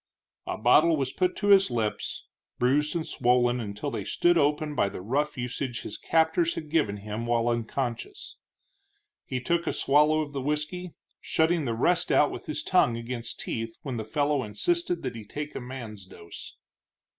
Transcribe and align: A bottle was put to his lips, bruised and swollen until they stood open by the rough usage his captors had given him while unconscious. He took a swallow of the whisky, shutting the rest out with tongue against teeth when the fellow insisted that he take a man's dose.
A 0.47 0.57
bottle 0.57 0.97
was 0.97 1.13
put 1.13 1.35
to 1.35 1.49
his 1.49 1.69
lips, 1.69 2.25
bruised 2.57 2.95
and 2.95 3.05
swollen 3.05 3.59
until 3.59 3.91
they 3.91 4.03
stood 4.03 4.35
open 4.35 4.73
by 4.73 4.89
the 4.89 4.99
rough 4.99 5.37
usage 5.37 5.81
his 5.83 5.95
captors 5.99 6.55
had 6.55 6.71
given 6.71 6.97
him 6.97 7.27
while 7.27 7.47
unconscious. 7.47 8.37
He 9.25 9.39
took 9.39 9.67
a 9.67 9.71
swallow 9.73 10.21
of 10.21 10.33
the 10.33 10.41
whisky, 10.41 10.95
shutting 11.21 11.65
the 11.65 11.75
rest 11.75 12.11
out 12.11 12.31
with 12.31 12.49
tongue 12.65 12.97
against 12.97 13.41
teeth 13.41 13.77
when 13.83 13.97
the 13.97 14.03
fellow 14.03 14.41
insisted 14.43 15.03
that 15.03 15.15
he 15.15 15.23
take 15.23 15.53
a 15.53 15.61
man's 15.61 16.07
dose. 16.07 16.55